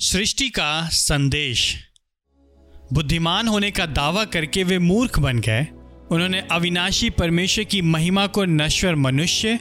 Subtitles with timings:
[0.00, 1.76] सृष्टि का संदेश।
[2.92, 5.66] बुद्धिमान होने का दावा करके वे मूर्ख बन गए।
[6.10, 9.58] उन्होंने अविनाशी परमेश्वर की महिमा को नश्वर मनुष्य,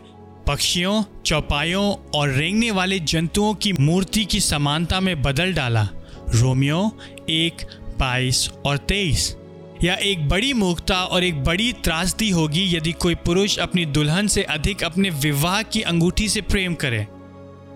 [0.48, 5.90] पक्षियों, चौपायों और रेंगने वाले जंतुओं की मूर्ति की समानता में बदल डाला।
[6.30, 7.00] रोमियो
[7.30, 7.54] एक,
[8.00, 9.36] बाईस और तेईस।
[9.84, 14.44] या एक बड़ी मूर्खता और एक बड़ी त्रासदी होगी यदि कोई पुरुष अपनी दुल्हन से
[14.44, 17.08] अधिक अपने विवाह की अंगूठी से प्रेम करे।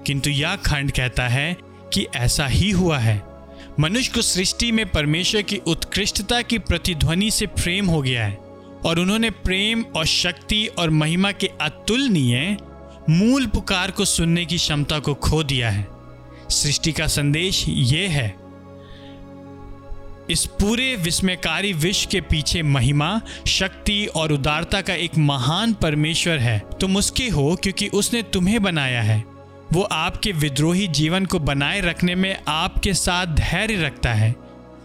[0.05, 3.21] किंतु यह खंड कहता है कि ऐसा ही हुआ है।
[3.79, 8.37] मनुष्य को सृष्टि में परमेश्वर की उत्कृष्टता की प्रतिध्वनि से प्रेम हो गया है
[8.85, 12.57] और उन्होंने प्रेम और शक्ति और महिमा के अतुलनीय
[13.09, 15.87] मूल पुकार को सुनने की क्षमता को खो दिया है।
[16.49, 18.35] सृष्टि का संदेश ये है,
[20.29, 26.61] इस पूरे विस्मयकारी विश्व के पीछे महिमा, शक्ति और उदारता का एक महान परमेश्वर है।
[26.81, 29.30] तुम उसके हो क्योंकि उसने तुम्हें बनाया है।
[29.73, 34.35] वो आपके विद्रोही जीवन को बनाए रखने में आपके साथ धैर्य रखता है।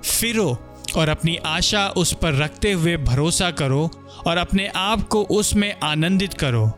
[0.05, 0.59] फिरो
[0.97, 3.91] और अपनी आशा उस पर रखते हुए भरोसा करो
[4.27, 6.71] और अपने आप को उसमें आनंदित करो।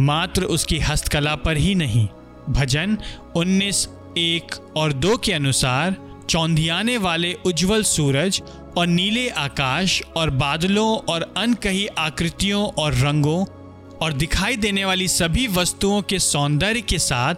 [0.00, 2.08] मात्र उसकी हस्तकला पर ही नहीं।
[2.50, 2.98] भजन
[3.36, 5.96] 19 एक और दो के अनुसार,
[6.30, 8.42] चौंधियाने वाले उज्जवल सूरज
[8.78, 13.44] और नीले आकाश और बादलों और अनकही आकृतियों और रंगों
[13.96, 17.34] और दिखाई देने वाली सभी वस्तुओं के सौंदर्य के साथ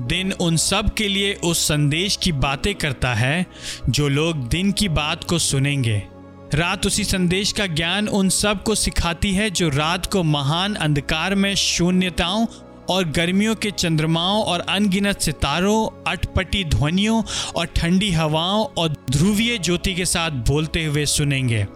[0.00, 3.46] दिन उन सब के लिए उस संदेश की बातें करता है,
[3.88, 6.02] जो लोग दिन की बात को सुनेंगे।
[6.54, 11.54] रात उसी संदेश का ज्ञान उन सबको सिखाती है, जो रात को महान अंधकार में
[11.54, 12.46] शून्यताओं
[12.88, 17.22] और गर्मियों के चंद्रमाओं और अनगिनत सितारों, अटपटी ध्वनियों
[17.56, 21.66] और ठंडी हवाओं और ध्रुवीय ज्योति के साथ बोलते हुए सुनेंगे।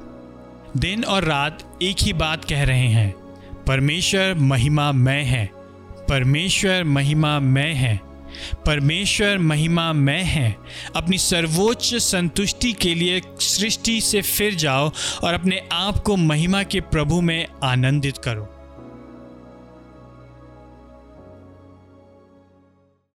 [0.77, 3.15] दिन और रात एक ही बात कह रहे हैं,
[3.67, 5.51] परमेश्वर महिमा मैं है,
[6.09, 8.08] परमेश्वर महिमा मैं है।
[8.67, 10.57] परमेश्वर, महिमा मैं है।
[10.97, 16.81] अपनी सर्वोच्च संतुष्टि के लिए सृष्टि से फिर जाओ और अपने आप को महिमा के
[16.81, 18.55] प्रभु में आनंदित करो।